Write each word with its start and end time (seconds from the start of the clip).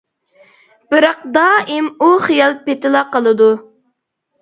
بىراق، 0.93 1.21
دائىم 1.37 1.91
ئۇ 2.01 2.11
خىيال 2.27 2.59
پېتىلا 2.67 3.07
قالىدۇ. 3.15 3.55